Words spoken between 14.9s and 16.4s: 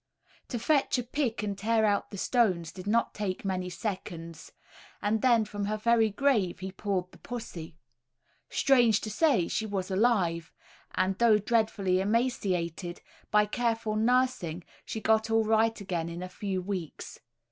got all right again in a